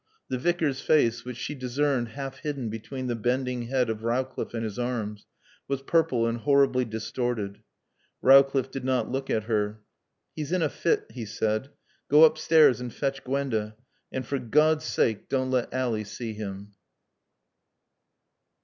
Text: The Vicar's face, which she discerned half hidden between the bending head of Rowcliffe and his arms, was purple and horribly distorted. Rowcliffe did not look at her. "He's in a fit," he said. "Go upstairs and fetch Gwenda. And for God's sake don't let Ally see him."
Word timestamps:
The 0.29 0.39
Vicar's 0.39 0.81
face, 0.81 1.23
which 1.23 1.37
she 1.37 1.53
discerned 1.53 2.07
half 2.17 2.39
hidden 2.39 2.69
between 2.69 3.05
the 3.05 3.15
bending 3.15 3.67
head 3.67 3.87
of 3.87 4.01
Rowcliffe 4.03 4.55
and 4.55 4.63
his 4.63 4.79
arms, 4.79 5.27
was 5.67 5.83
purple 5.83 6.25
and 6.25 6.39
horribly 6.39 6.85
distorted. 6.85 7.59
Rowcliffe 8.19 8.71
did 8.71 8.83
not 8.83 9.11
look 9.11 9.29
at 9.29 9.43
her. 9.43 9.83
"He's 10.35 10.51
in 10.51 10.63
a 10.63 10.69
fit," 10.69 11.05
he 11.11 11.25
said. 11.27 11.69
"Go 12.09 12.23
upstairs 12.23 12.81
and 12.81 12.91
fetch 12.91 13.23
Gwenda. 13.23 13.75
And 14.11 14.25
for 14.25 14.39
God's 14.39 14.85
sake 14.85 15.29
don't 15.29 15.51
let 15.51 15.71
Ally 15.71 16.01
see 16.01 16.33
him." 16.33 16.71